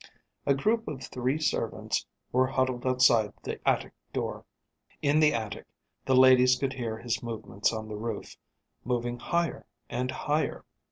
A 0.47 0.55
group 0.55 0.87
of 0.87 1.03
three 1.03 1.37
servants 1.37 2.07
were 2.31 2.47
huddled 2.47 2.87
outside 2.87 3.33
the 3.43 3.59
attic 3.69 3.93
door. 4.11 4.45
In 5.03 5.19
the 5.19 5.31
attic 5.31 5.67
the 6.05 6.15
ladies 6.15 6.55
could 6.55 6.73
hear 6.73 6.97
his 6.97 7.21
movements 7.21 7.71
on 7.71 7.87
the 7.87 7.95
roof, 7.97 8.35
moving 8.83 9.19
higher 9.19 9.67
and 9.91 10.09
higher. 10.09 10.65